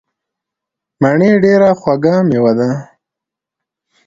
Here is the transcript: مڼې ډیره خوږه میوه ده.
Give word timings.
مڼې 1.01 1.31
ډیره 1.43 1.69
خوږه 1.81 2.15
میوه 2.29 2.53
ده. 2.59 2.69